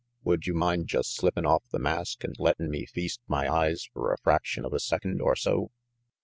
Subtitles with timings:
[0.23, 4.11] Would you mind just slippin' off the mask and lettin' me feast my eyes fer
[4.11, 5.69] a fraction of a second or so?"